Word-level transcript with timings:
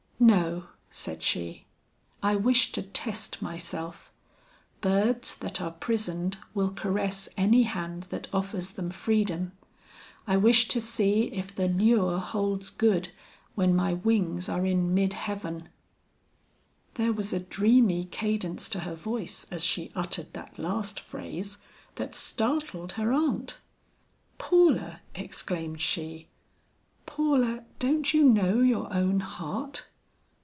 "No," 0.23 0.65
said 0.91 1.23
she, 1.23 1.65
"I 2.21 2.35
wish 2.35 2.71
to 2.73 2.83
test 2.83 3.41
myself. 3.41 4.13
Birds 4.79 5.35
that 5.35 5.59
are 5.59 5.71
prisoned 5.71 6.37
will 6.53 6.69
caress 6.69 7.27
any 7.37 7.63
hand 7.63 8.03
that 8.11 8.27
offers 8.31 8.69
them 8.71 8.91
freedom. 8.91 9.53
I 10.27 10.37
wish 10.37 10.67
to 10.67 10.79
see 10.79 11.23
if 11.33 11.55
the 11.55 11.67
lure 11.67 12.19
holds 12.19 12.69
good 12.69 13.09
when 13.55 13.75
my 13.75 13.93
wings 13.93 14.47
are 14.47 14.63
in 14.63 14.93
mid 14.93 15.13
heaven." 15.13 15.69
There 16.93 17.13
was 17.13 17.33
a 17.33 17.39
dreamy 17.39 18.05
cadence 18.05 18.69
to 18.69 18.81
her 18.81 18.93
voice 18.95 19.47
as 19.49 19.63
she 19.65 19.91
uttered 19.95 20.33
that 20.33 20.59
last 20.59 20.99
phrase, 20.99 21.57
that 21.95 22.13
startled 22.13 22.91
her 22.91 23.11
aunt. 23.11 23.57
"Paula," 24.37 24.99
exclaimed 25.15 25.81
she, 25.81 26.27
"Paula, 27.07 27.63
don't 27.79 28.13
you 28.13 28.23
know 28.23 28.59
your 28.61 28.93
own 28.93 29.21
heart?" 29.21 29.87